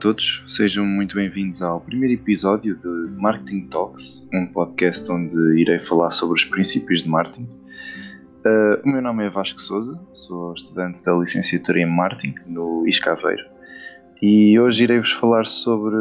todos, 0.00 0.42
sejam 0.46 0.86
muito 0.86 1.14
bem-vindos 1.14 1.60
ao 1.60 1.78
primeiro 1.78 2.14
episódio 2.14 2.74
de 2.74 3.12
Marketing 3.20 3.66
Talks, 3.66 4.26
um 4.32 4.46
podcast 4.46 5.12
onde 5.12 5.36
irei 5.60 5.78
falar 5.78 6.08
sobre 6.08 6.36
os 6.36 6.44
princípios 6.46 7.02
de 7.02 7.10
marketing. 7.10 7.44
Uh, 7.44 8.80
o 8.82 8.88
meu 8.88 9.02
nome 9.02 9.26
é 9.26 9.28
Vasco 9.28 9.60
Souza, 9.60 10.00
sou 10.10 10.54
estudante 10.54 11.04
da 11.04 11.12
licenciatura 11.12 11.80
em 11.80 11.84
Marketing 11.84 12.34
no 12.46 12.88
Iscaveiro 12.88 13.44
e 14.22 14.58
hoje 14.58 14.84
irei-vos 14.84 15.12
falar 15.12 15.44
sobre 15.44 15.96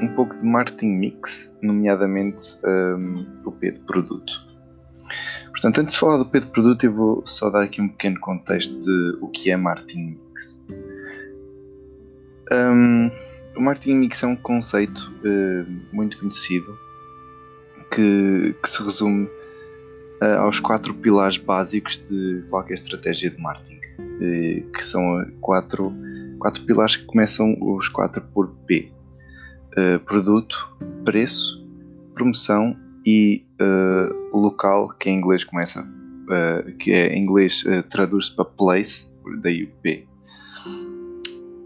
um 0.00 0.08
pouco 0.14 0.36
de 0.36 0.46
marketing 0.46 0.92
mix, 0.92 1.52
nomeadamente 1.60 2.56
um, 2.64 3.26
o 3.44 3.50
P 3.50 3.72
de 3.72 3.80
produto. 3.80 4.32
Portanto, 5.50 5.80
antes 5.80 5.94
de 5.94 6.00
falar 6.00 6.18
do 6.18 6.26
P 6.26 6.38
de 6.38 6.46
produto, 6.46 6.84
eu 6.84 6.94
vou 6.94 7.26
só 7.26 7.50
dar 7.50 7.64
aqui 7.64 7.80
um 7.80 7.88
pequeno 7.88 8.20
contexto 8.20 8.78
de 8.78 9.18
o 9.20 9.26
que 9.26 9.50
é 9.50 9.56
marketing 9.56 10.20
mix. 10.24 10.64
Um, 12.52 13.10
o 13.56 13.62
marketing 13.62 13.94
mix 13.94 14.22
é 14.22 14.26
um 14.26 14.36
conceito 14.36 15.10
uh, 15.24 15.66
muito 15.90 16.18
conhecido 16.18 16.78
que, 17.90 18.54
que 18.62 18.68
se 18.68 18.82
resume 18.82 19.24
uh, 19.24 20.40
aos 20.40 20.60
quatro 20.60 20.92
pilares 20.92 21.38
básicos 21.38 21.98
de 21.98 22.44
qualquer 22.50 22.74
estratégia 22.74 23.30
de 23.30 23.40
marketing, 23.40 23.80
uh, 23.98 24.72
que 24.72 24.84
são 24.84 25.24
quatro, 25.40 25.94
quatro 26.38 26.62
pilares 26.64 26.96
que 26.96 27.06
começam 27.06 27.56
os 27.58 27.88
quatro 27.88 28.22
por 28.34 28.48
P: 28.66 28.92
produto, 30.04 30.76
preço, 31.06 31.66
promoção 32.14 32.76
e 33.06 33.46
local, 34.32 34.90
que 34.98 35.08
em 35.08 35.16
inglês 35.16 35.42
começa, 35.44 35.86
que 36.78 36.92
é 36.92 37.14
em 37.14 37.22
inglês 37.22 37.64
traduz-se 37.90 38.34
para 38.34 38.44
place, 38.44 39.06
daí 39.40 39.64
o 39.64 39.68
P. 39.82 40.06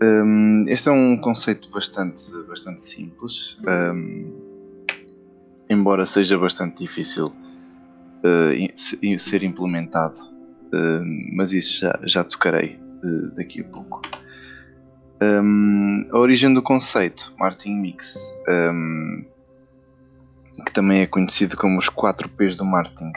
Um, 0.02 0.66
este 0.68 0.88
é 0.90 0.92
um 0.92 1.16
conceito 1.16 1.70
bastante, 1.70 2.30
bastante 2.46 2.82
simples, 2.82 3.58
um, 3.66 4.30
embora 5.70 6.04
seja 6.04 6.36
bastante 6.36 6.82
difícil 6.82 7.26
uh, 7.26 9.18
ser 9.18 9.42
implementado, 9.42 10.18
uh, 10.18 11.34
mas 11.34 11.54
isso 11.54 11.80
já, 11.80 11.98
já 12.02 12.24
tocarei 12.24 12.78
uh, 13.02 13.34
daqui 13.34 13.62
a 13.62 13.64
pouco. 13.64 14.02
Um, 15.22 16.06
a 16.12 16.18
origem 16.18 16.52
do 16.52 16.60
conceito, 16.60 17.32
Martin 17.38 17.76
Mix, 17.76 18.34
que 20.66 20.72
também 20.74 21.00
é 21.00 21.06
conhecido 21.06 21.56
como 21.56 21.78
os 21.78 21.88
4 21.88 22.28
P's 22.28 22.54
do 22.54 22.66
marketing, 22.66 23.12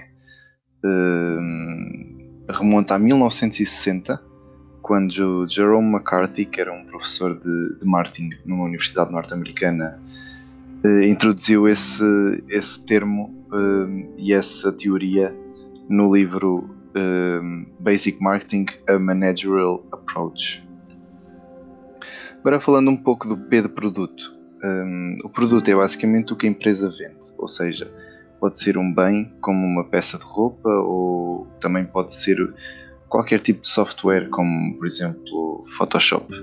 remonta 2.47 2.95
a 2.95 2.99
1960 2.99 4.28
quando 4.89 5.45
Jerome 5.47 5.87
McCarthy, 5.87 6.45
que 6.45 6.59
era 6.59 6.73
um 6.73 6.83
professor 6.83 7.37
de, 7.37 7.77
de 7.77 7.85
marketing 7.85 8.31
numa 8.43 8.63
universidade 8.63 9.11
norte-americana, 9.11 10.01
eh, 10.83 11.07
introduziu 11.07 11.67
esse, 11.67 12.03
esse 12.49 12.83
termo 12.87 13.31
eh, 13.53 14.07
e 14.17 14.33
essa 14.33 14.71
teoria 14.71 15.31
no 15.87 16.15
livro 16.15 16.67
eh, 16.95 17.39
Basic 17.79 18.19
Marketing: 18.19 18.65
A 18.87 18.97
Managerial 18.97 19.85
Approach. 19.91 20.67
Agora, 22.39 22.59
falando 22.59 22.89
um 22.89 22.97
pouco 22.97 23.27
do 23.27 23.37
P 23.37 23.61
de 23.61 23.69
produto. 23.69 24.39
Um, 24.63 25.17
o 25.23 25.29
produto 25.29 25.69
é 25.69 25.75
basicamente 25.75 26.33
o 26.33 26.35
que 26.35 26.47
a 26.47 26.49
empresa 26.49 26.89
vende, 26.89 27.31
ou 27.37 27.47
seja, 27.47 27.89
pode 28.39 28.57
ser 28.57 28.75
um 28.75 28.91
bem 28.91 29.31
como 29.39 29.67
uma 29.67 29.83
peça 29.83 30.17
de 30.17 30.23
roupa 30.23 30.67
ou 30.67 31.45
também 31.61 31.85
pode 31.85 32.11
ser 32.11 32.39
qualquer 33.09 33.39
tipo 33.39 33.61
de 33.61 33.67
software, 33.67 34.29
como 34.29 34.77
por 34.77 34.85
exemplo 34.85 35.63
Photoshop. 35.77 36.33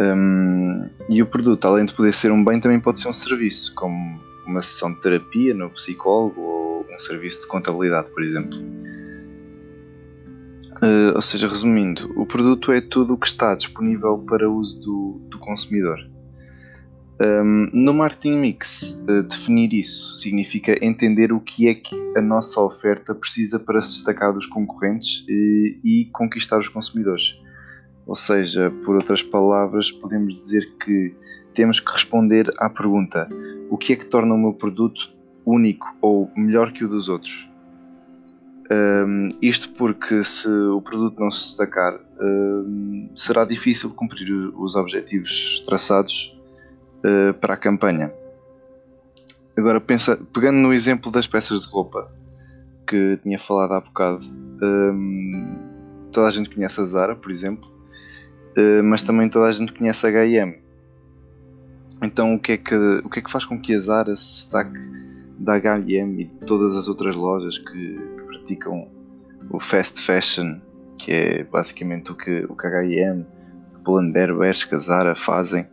Um, 0.00 0.88
e 1.10 1.22
o 1.22 1.26
produto, 1.26 1.66
além 1.66 1.84
de 1.84 1.92
poder 1.92 2.14
ser 2.14 2.32
um 2.32 2.42
bem, 2.42 2.58
também 2.58 2.80
pode 2.80 2.98
ser 2.98 3.08
um 3.08 3.12
serviço, 3.12 3.74
como 3.74 4.18
uma 4.46 4.62
sessão 4.62 4.94
de 4.94 5.00
terapia 5.00 5.52
no 5.52 5.68
psicólogo 5.70 6.40
ou 6.40 6.86
um 6.90 6.98
serviço 6.98 7.42
de 7.42 7.48
contabilidade, 7.48 8.10
por 8.10 8.22
exemplo. 8.22 8.58
Uh, 10.82 11.12
ou 11.14 11.20
seja, 11.20 11.46
resumindo, 11.46 12.10
o 12.16 12.24
produto 12.24 12.72
é 12.72 12.80
tudo 12.80 13.12
o 13.12 13.18
que 13.18 13.26
está 13.26 13.54
disponível 13.54 14.16
para 14.26 14.48
uso 14.48 14.80
do, 14.80 15.20
do 15.28 15.38
consumidor. 15.38 15.98
Um, 17.20 17.68
no 17.74 17.92
marketing 17.92 18.40
mix, 18.40 18.98
uh, 19.06 19.22
definir 19.24 19.74
isso 19.74 20.16
significa 20.16 20.82
entender 20.82 21.34
o 21.34 21.40
que 21.40 21.68
é 21.68 21.74
que 21.74 21.94
a 22.16 22.22
nossa 22.22 22.58
oferta 22.62 23.14
precisa 23.14 23.60
para 23.60 23.82
se 23.82 23.92
destacar 23.92 24.32
dos 24.32 24.46
concorrentes 24.46 25.26
e, 25.28 25.78
e 25.84 26.04
conquistar 26.12 26.58
os 26.58 26.68
consumidores. 26.68 27.38
Ou 28.06 28.14
seja, 28.14 28.72
por 28.86 28.96
outras 28.96 29.22
palavras, 29.22 29.90
podemos 29.90 30.34
dizer 30.34 30.66
que 30.82 31.14
temos 31.52 31.78
que 31.78 31.92
responder 31.92 32.50
à 32.56 32.70
pergunta: 32.70 33.28
o 33.68 33.76
que 33.76 33.92
é 33.92 33.96
que 33.96 34.06
torna 34.06 34.34
o 34.34 34.38
meu 34.38 34.54
produto 34.54 35.12
único 35.44 35.94
ou 36.00 36.30
melhor 36.34 36.72
que 36.72 36.84
o 36.84 36.88
dos 36.88 37.10
outros? 37.10 37.50
Um, 38.72 39.28
isto 39.42 39.68
porque 39.70 40.24
se 40.24 40.48
o 40.48 40.80
produto 40.80 41.20
não 41.20 41.30
se 41.30 41.48
destacar, 41.48 42.00
um, 42.18 43.10
será 43.14 43.44
difícil 43.44 43.90
cumprir 43.90 44.32
os 44.56 44.74
objetivos 44.74 45.62
traçados 45.66 46.39
uh, 47.04 47.34
para 47.34 47.54
a 47.54 47.56
campanha. 47.56 48.12
Agora 49.56 49.80
pensa, 49.80 50.18
pegando 50.32 50.58
no 50.58 50.72
exemplo 50.72 51.10
das 51.10 51.26
peças 51.26 51.62
de 51.62 51.68
roupa 51.68 52.10
que 52.86 53.18
tinha 53.22 53.38
falado 53.38 53.72
há 53.72 53.80
bocado, 53.80 54.24
um, 54.62 54.62
ehm, 54.62 56.10
toda 56.10 56.28
a 56.28 56.30
gente 56.30 56.50
conhece 56.50 56.80
a 56.80 56.84
Zara, 56.84 57.14
por 57.14 57.30
exemplo, 57.30 57.70
uh, 58.56 58.82
mas 58.82 59.02
também 59.02 59.28
toda 59.28 59.46
a 59.46 59.52
gente 59.52 59.72
conhece 59.72 60.06
a 60.06 60.08
H&M. 60.08 60.58
Então 62.02 62.34
o 62.34 62.40
que, 62.40 62.52
é 62.52 62.56
que, 62.56 62.74
o 63.04 63.08
que 63.08 63.18
é 63.18 63.22
que 63.22 63.30
faz 63.30 63.44
com 63.44 63.60
que 63.60 63.74
a 63.74 63.78
Zara 63.78 64.14
se 64.14 64.36
destaque 64.36 64.78
da 65.38 65.54
H&M 65.54 66.22
e 66.22 66.24
de 66.24 66.46
todas 66.46 66.76
as 66.76 66.88
outras 66.88 67.14
lojas 67.14 67.58
que, 67.58 67.96
que, 67.96 68.22
praticam 68.26 68.88
o 69.50 69.60
fast 69.60 70.00
fashion, 70.00 70.60
que 70.98 71.12
é 71.12 71.44
basicamente 71.44 72.12
o 72.12 72.14
que, 72.14 72.46
o 72.48 72.56
que 72.56 72.66
a 72.66 72.70
H&M, 72.70 73.26
Pull&Bear, 73.84 74.36
Bershka, 74.36 74.76
Zara 74.78 75.14
fazem? 75.14 75.66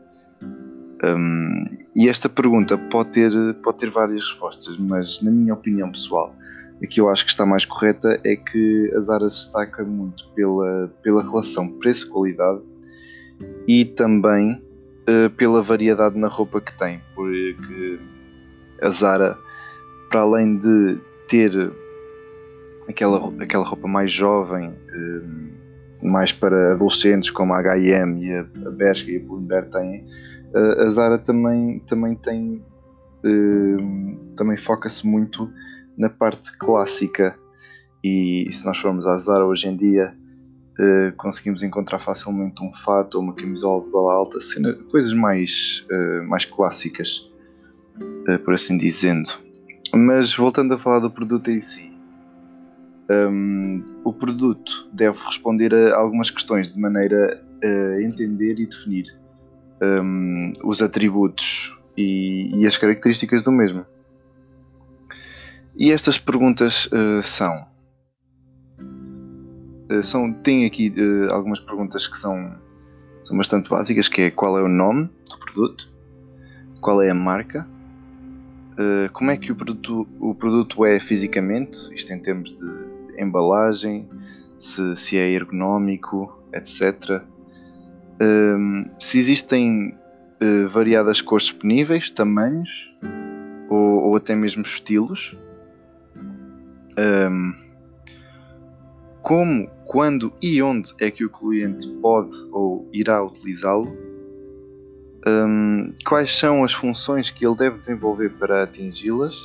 Um, 1.15 1.65
e 1.95 2.07
esta 2.07 2.29
pergunta 2.29 2.77
pode 2.77 3.11
ter, 3.11 3.31
pode 3.63 3.77
ter 3.77 3.89
várias 3.89 4.23
respostas, 4.23 4.77
mas 4.77 5.21
na 5.21 5.31
minha 5.31 5.53
opinião 5.53 5.91
pessoal, 5.91 6.35
a 6.81 6.87
que 6.87 7.01
eu 7.01 7.09
acho 7.09 7.25
que 7.25 7.31
está 7.31 7.45
mais 7.45 7.65
correta 7.65 8.19
é 8.23 8.35
que 8.35 8.91
a 8.95 8.99
Zara 8.99 9.27
se 9.29 9.37
destaca 9.37 9.83
muito 9.83 10.29
pela, 10.35 10.91
pela 11.01 11.23
relação 11.23 11.69
preço-qualidade 11.79 12.61
e 13.67 13.83
também 13.83 14.61
uh, 15.09 15.29
pela 15.31 15.61
variedade 15.61 16.17
na 16.17 16.27
roupa 16.27 16.61
que 16.61 16.75
tem, 16.77 17.01
porque 17.15 17.99
a 18.81 18.89
Zara, 18.89 19.37
para 20.09 20.21
além 20.21 20.57
de 20.57 20.99
ter 21.27 21.51
aquela, 22.87 23.33
aquela 23.41 23.65
roupa 23.65 23.87
mais 23.87 24.11
jovem, 24.11 24.69
uh, 24.69 26.07
mais 26.07 26.31
para 26.31 26.73
adolescentes, 26.73 27.31
como 27.31 27.53
a 27.53 27.59
H&M 27.59 28.23
e 28.23 28.33
a, 28.33 28.45
a 28.67 28.71
Bershka 28.71 29.11
e 29.11 29.17
a 29.17 29.19
Bloomberg 29.19 29.69
têm, 29.71 30.05
a 30.53 30.89
Zara 30.89 31.17
também, 31.17 31.79
também 31.79 32.15
tem 32.15 32.63
uh, 33.23 34.35
também 34.35 34.57
foca-se 34.57 35.05
muito 35.05 35.51
na 35.97 36.09
parte 36.09 36.55
clássica 36.57 37.37
e 38.03 38.47
se 38.51 38.65
nós 38.65 38.77
formos 38.77 39.07
à 39.07 39.17
Zara 39.17 39.45
hoje 39.45 39.67
em 39.67 39.75
dia 39.75 40.15
uh, 40.79 41.15
conseguimos 41.17 41.63
encontrar 41.63 41.99
facilmente 41.99 42.63
um 42.63 42.73
fato 42.73 43.15
ou 43.15 43.23
uma 43.23 43.33
camisola 43.33 43.83
de 43.83 43.89
gola 43.89 44.13
alta, 44.13 44.39
cena, 44.39 44.73
coisas 44.91 45.13
mais, 45.13 45.85
uh, 45.91 46.23
mais 46.27 46.45
clássicas, 46.45 47.31
por 48.45 48.53
assim 48.53 48.77
dizendo. 48.77 49.29
Mas 49.95 50.35
voltando 50.35 50.73
a 50.73 50.77
falar 50.77 50.99
do 50.99 51.09
produto 51.09 51.49
em 51.49 51.59
si, 51.59 51.91
um, 53.09 53.75
o 54.03 54.13
produto 54.13 54.87
deve 54.93 55.17
responder 55.25 55.73
a 55.73 55.97
algumas 55.97 56.29
questões 56.29 56.71
de 56.71 56.79
maneira 56.79 57.41
a 57.63 58.01
entender 58.01 58.59
e 58.59 58.67
definir 58.67 59.17
um, 59.81 60.53
os 60.63 60.81
atributos 60.81 61.77
e, 61.95 62.51
e, 62.55 62.65
as 62.65 62.77
características 62.77 63.43
do 63.43 63.51
mesmo. 63.51 63.85
E 65.75 65.91
estas 65.91 66.17
perguntas 66.17 66.87
uh, 66.87 67.21
são, 67.21 67.67
uh, 69.91 70.03
são. 70.03 70.33
Tem 70.33 70.65
aqui 70.65 70.93
uh, 70.97 71.31
algumas 71.33 71.59
perguntas 71.59 72.07
que 72.07 72.17
são, 72.17 72.55
são 73.23 73.37
bastante 73.37 73.69
básicas, 73.69 74.07
que 74.07 74.21
é 74.21 74.31
qual 74.31 74.57
é 74.57 74.63
o 74.63 74.67
nome 74.67 75.09
do 75.29 75.37
produto, 75.37 75.87
qual 76.81 77.01
é 77.01 77.09
a 77.09 77.15
marca, 77.15 77.67
como 79.11 79.31
é 79.31 79.37
que 79.37 79.51
o 79.51 79.55
produto, 79.55 80.07
o 80.19 80.35
produto 80.35 80.85
é 80.85 80.99
fisicamente, 80.99 81.91
isto 81.95 82.13
em 82.13 82.19
termos 82.19 82.55
de 82.55 83.19
embalagem, 83.19 84.07
se, 84.55 84.95
se 84.95 85.17
é 85.17 85.27
ergonómico, 85.31 86.39
etc 86.53 87.23
um, 88.21 88.85
se 88.99 89.19
existem 89.19 89.97
uh, 90.41 90.69
variadas 90.69 91.21
cores 91.21 91.45
disponíveis, 91.45 92.11
tamanhos 92.11 92.93
ou, 93.69 94.09
ou 94.09 94.15
até 94.15 94.35
mesmo 94.35 94.63
estilos. 94.63 95.37
Um, 96.97 97.53
como, 99.21 99.67
quando 99.85 100.33
e 100.41 100.61
onde 100.61 100.93
é 100.99 101.11
que 101.11 101.25
o 101.25 101.29
cliente 101.29 101.87
pode 102.01 102.35
ou 102.51 102.89
irá 102.93 103.23
utilizá-lo. 103.23 103.95
um, 105.27 105.93
quais 106.05 106.35
são 106.35 106.63
as 106.63 106.71
funções 106.71 107.29
que 107.29 107.45
ele 107.45 107.55
deve 107.55 107.77
desenvolver 107.77 108.29
para 108.31 108.63
atingi-las, 108.63 109.37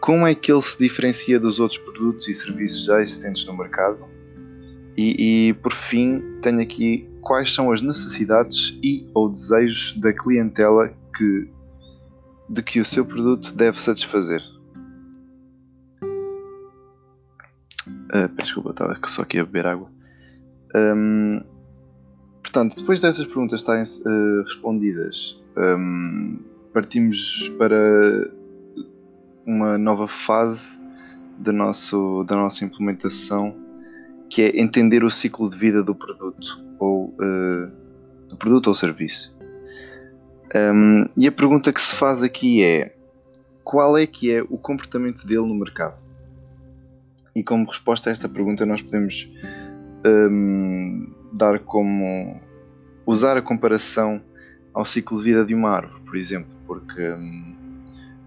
como 0.00 0.26
é 0.26 0.34
que 0.34 0.50
ele 0.50 0.62
se 0.62 0.78
diferencia 0.78 1.38
dos 1.38 1.60
outros 1.60 1.78
produtos 1.78 2.28
e 2.28 2.34
serviços 2.34 2.84
já 2.84 3.00
existentes 3.00 3.44
no 3.46 3.56
mercado, 3.56 4.06
e, 4.96 5.48
e 5.48 5.54
por 5.54 5.72
fim, 5.72 6.22
tenho 6.40 6.60
aqui 6.60 7.08
quais 7.20 7.52
são 7.52 7.72
as 7.72 7.80
necessidades 7.80 8.78
e 8.82 9.06
ou 9.14 9.28
desejos 9.28 9.96
da 9.98 10.12
clientela 10.12 10.92
que, 11.16 11.48
de 12.48 12.62
que 12.62 12.80
o 12.80 12.84
seu 12.84 13.04
produto 13.04 13.54
deve 13.54 13.80
satisfazer. 13.80 14.42
Uh, 17.86 18.28
desculpa, 18.38 18.70
estava 18.70 18.98
só 19.06 19.22
aqui 19.22 19.38
a 19.38 19.44
beber 19.44 19.66
água. 19.66 19.90
Um, 20.74 21.40
portanto, 22.42 22.76
depois 22.76 23.00
dessas 23.00 23.26
perguntas 23.26 23.60
estarem 23.60 23.82
uh, 23.82 24.42
respondidas, 24.44 25.42
um, 25.56 26.38
partimos 26.72 27.48
para 27.58 28.30
uma 29.46 29.76
nova 29.78 30.06
fase 30.06 30.80
da, 31.38 31.52
nosso, 31.52 32.24
da 32.24 32.36
nossa 32.36 32.64
implementação, 32.64 33.54
que 34.34 34.42
é 34.42 34.60
entender 34.60 35.04
o 35.04 35.10
ciclo 35.10 35.48
de 35.48 35.56
vida 35.56 35.80
do 35.80 35.94
produto 35.94 36.60
ou 36.80 37.14
uh, 37.20 37.70
do 38.28 38.36
produto 38.36 38.66
ou 38.66 38.74
serviço. 38.74 39.32
Um, 40.52 41.06
e 41.16 41.28
a 41.28 41.32
pergunta 41.32 41.72
que 41.72 41.80
se 41.80 41.94
faz 41.94 42.20
aqui 42.20 42.60
é 42.60 42.96
qual 43.62 43.96
é 43.96 44.04
que 44.08 44.32
é 44.32 44.42
o 44.42 44.58
comportamento 44.58 45.24
dele 45.24 45.46
no 45.46 45.54
mercado? 45.54 46.02
E 47.32 47.44
como 47.44 47.64
resposta 47.64 48.10
a 48.10 48.12
esta 48.12 48.28
pergunta 48.28 48.66
nós 48.66 48.82
podemos 48.82 49.30
um, 50.04 51.14
dar 51.32 51.60
como 51.60 52.40
usar 53.06 53.36
a 53.36 53.42
comparação 53.42 54.20
ao 54.72 54.84
ciclo 54.84 55.18
de 55.18 55.24
vida 55.26 55.44
de 55.44 55.54
uma 55.54 55.70
árvore, 55.70 56.02
por 56.02 56.16
exemplo, 56.16 56.56
porque 56.66 57.08
um, 57.08 57.54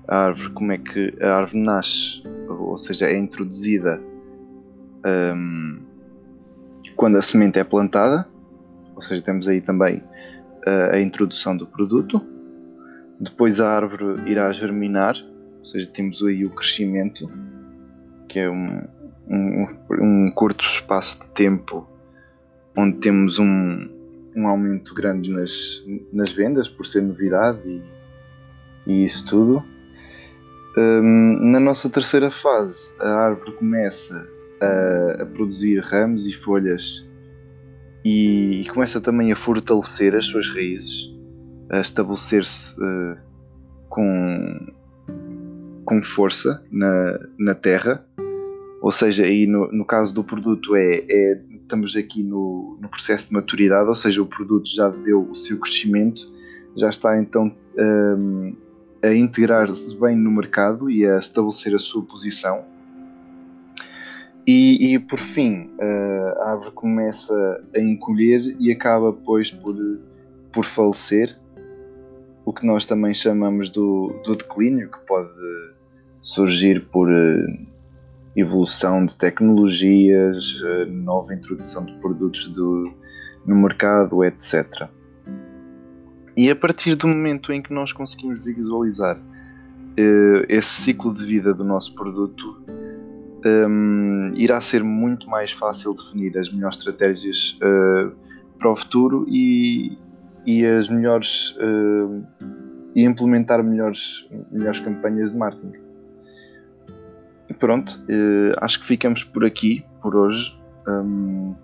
a 0.07 0.27
árvore, 0.27 0.51
como 0.51 0.71
é 0.71 0.77
que 0.77 1.13
a 1.21 1.35
árvore 1.35 1.59
nasce, 1.59 2.23
ou 2.47 2.77
seja, 2.77 3.07
é 3.07 3.17
introduzida 3.17 4.01
um, 5.05 5.86
quando 6.97 7.17
a 7.17 7.21
semente 7.21 7.59
é 7.59 7.63
plantada, 7.63 8.27
ou 8.95 9.01
seja, 9.01 9.21
temos 9.21 9.47
aí 9.47 9.61
também 9.61 9.97
uh, 10.67 10.93
a 10.95 10.99
introdução 10.99 11.55
do 11.55 11.67
produto. 11.67 12.21
Depois 13.19 13.61
a 13.61 13.69
árvore 13.69 14.29
irá 14.29 14.51
germinar, 14.51 15.15
ou 15.59 15.65
seja, 15.65 15.87
temos 15.87 16.23
aí 16.23 16.43
o 16.43 16.49
crescimento, 16.49 17.29
que 18.27 18.39
é 18.39 18.49
um, 18.49 18.81
um, 19.29 19.67
um 19.91 20.31
curto 20.31 20.65
espaço 20.65 21.19
de 21.21 21.27
tempo 21.29 21.87
onde 22.75 22.97
temos 22.97 23.39
um, 23.39 23.87
um 24.35 24.47
aumento 24.47 24.93
grande 24.93 25.31
nas, 25.31 25.83
nas 26.11 26.31
vendas 26.31 26.67
por 26.67 26.85
ser 26.85 27.01
novidade 27.01 27.59
e, 27.65 27.81
e 28.91 29.05
isso 29.05 29.25
tudo. 29.27 29.63
Um, 30.77 31.39
na 31.51 31.59
nossa 31.59 31.89
terceira 31.89 32.29
fase, 32.29 32.91
a 32.99 33.09
árvore 33.09 33.53
começa 33.53 34.27
a, 34.61 35.23
a 35.23 35.25
produzir 35.25 35.79
ramos 35.79 36.27
e 36.27 36.33
folhas 36.33 37.07
e, 38.03 38.61
e, 38.61 38.69
começa 38.69 39.01
também 39.01 39.31
a 39.31 39.35
fortalecer 39.35 40.15
as 40.15 40.25
suas 40.25 40.47
raízes, 40.47 41.13
a 41.69 41.81
estabelecer-se 41.81 42.79
uh, 42.79 43.17
com, 43.89 44.73
com 45.83 46.01
força 46.01 46.63
na, 46.71 47.19
na 47.37 47.55
terra 47.55 48.05
ou 48.81 48.91
seja, 48.91 49.23
aí 49.23 49.47
no, 49.47 49.71
no 49.71 49.85
caso 49.85 50.13
do 50.13 50.23
produto 50.23 50.75
é, 50.75 51.03
é 51.09 51.41
estamos 51.61 51.95
aqui 51.95 52.23
no, 52.23 52.77
no, 52.81 52.87
processo 52.87 53.27
de 53.27 53.33
maturidade, 53.33 53.89
ou 53.89 53.95
seja, 53.95 54.21
o 54.21 54.25
produto 54.25 54.73
já 54.73 54.87
deu 54.87 55.29
o 55.29 55.35
seu 55.35 55.59
crescimento, 55.59 56.31
já 56.77 56.89
está 56.89 57.19
então 57.19 57.53
um, 57.77 58.55
a 59.03 59.13
integrar-se 59.13 59.93
bem 59.99 60.15
no 60.15 60.31
mercado 60.31 60.89
e 60.89 61.05
a 61.05 61.17
estabelecer 61.17 61.75
a 61.75 61.79
sua 61.79 62.03
posição. 62.03 62.63
E, 64.47 64.93
e 64.93 64.99
por 64.99 65.19
fim, 65.19 65.69
uh, 65.77 66.41
a 66.41 66.51
árvore 66.51 66.71
começa 66.71 67.63
a 67.75 67.79
encolher 67.79 68.55
e 68.59 68.71
acaba, 68.71 69.11
pois, 69.11 69.51
por, 69.51 69.75
por 70.53 70.63
falecer, 70.63 71.37
o 72.45 72.53
que 72.53 72.65
nós 72.65 72.85
também 72.85 73.13
chamamos 73.13 73.69
do, 73.69 74.07
do 74.23 74.37
declínio, 74.37 74.89
que 74.89 74.99
pode 75.05 75.29
surgir 76.21 76.87
por. 76.87 77.09
Uh, 77.09 77.67
evolução 78.37 79.03
de 79.03 79.15
tecnologias, 79.15 80.61
eh, 80.63 80.85
nova 80.85 81.33
introdução 81.33 81.83
de 81.83 81.93
produtos 81.93 82.47
do, 82.49 82.93
no 83.47 83.55
mercado, 83.55 84.23
etc. 84.23 84.87
E 86.35 86.51
a 86.51 86.55
partir 86.55 86.93
do 86.93 87.07
momento 87.07 87.51
em 87.51 87.63
que 87.63 87.73
nós 87.73 87.91
conseguimos 87.91 88.45
visualizar 88.45 89.17
uh, 89.17 90.45
esse 90.47 90.69
ciclo 90.69 91.15
de 91.15 91.25
vida 91.25 91.51
do 91.51 91.63
nosso 91.63 91.95
produto, 91.95 92.61
um, 93.67 94.33
irá 94.35 94.59
ser 94.61 94.83
muito 94.83 95.29
mais 95.29 95.51
fácil 95.51 95.93
definir 95.93 96.37
as 96.37 96.51
melhores 96.51 96.77
estratégias 96.77 97.59
uh, 97.61 98.15
para 98.57 98.71
o 98.71 98.75
futuro 98.75 99.25
e, 99.29 99.97
e 100.45 100.65
as 100.65 100.89
melhores 100.89 101.55
uh, 101.57 102.23
e 102.95 103.03
implementar 103.03 103.63
melhores, 103.63 104.27
melhores 104.51 104.79
campanhas 104.79 105.31
de 105.31 105.37
marketing. 105.37 105.73
E 107.49 107.53
pronto, 107.53 107.91
uh, 108.09 108.57
acho 108.61 108.79
que 108.79 108.85
ficamos 108.85 109.23
por 109.23 109.45
aqui 109.45 109.85
por 110.01 110.15
hoje. 110.15 110.59
Um, 110.87 111.55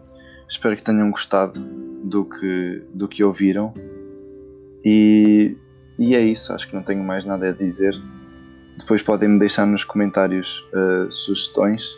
espero 0.48 0.76
que 0.76 0.84
tenham 0.84 1.10
gostado 1.10 1.60
do 2.04 2.26
que, 2.26 2.84
do 2.94 3.08
que 3.08 3.24
ouviram. 3.24 3.74
E, 4.86 5.58
e 5.98 6.16
é 6.16 6.22
isso, 6.22 6.54
acho 6.54 6.68
que 6.68 6.76
não 6.76 6.84
tenho 6.84 7.04
mais 7.04 7.26
nada 7.26 7.50
a 7.50 7.52
dizer. 7.52 7.96
Depois 8.78 9.02
podem-me 9.02 9.40
deixar 9.40 9.66
nos 9.66 9.84
comentários 9.84 10.68
uh, 10.74 11.12
sugestões 11.12 11.98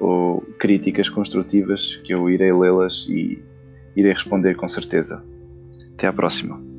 ou 0.00 0.40
críticas 0.58 1.08
construtivas 1.08 1.96
que 2.04 2.12
eu 2.12 2.28
irei 2.28 2.52
lê-las 2.52 3.06
e 3.08 3.42
irei 3.96 4.12
responder 4.12 4.56
com 4.56 4.68
certeza. 4.68 5.24
Até 5.94 6.08
à 6.08 6.12
próxima. 6.12 6.73